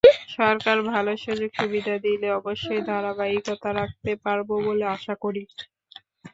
সরকার 0.35 0.77
ভালো 0.91 1.11
সুযোগ-সুবিধা 1.17 1.95
দিলে 2.05 2.27
অবশ্যই 2.39 2.81
ধারাবাহিকতা 2.89 3.69
রাখতে 3.79 4.11
পারব 4.23 4.47
বলে 4.67 4.85
আশা 4.95 5.13
করি। 5.23 5.43